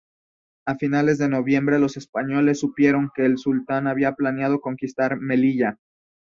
A 0.65 0.73
finales 0.77 1.19
de 1.19 1.29
noviembre 1.29 1.77
los 1.77 1.95
españoles 1.95 2.59
supieron 2.59 3.11
que 3.13 3.23
el 3.23 3.37
sultán 3.37 3.85
había 3.85 4.13
planeado 4.15 4.59
conquistar 4.59 5.19
Melilla. 5.19 5.77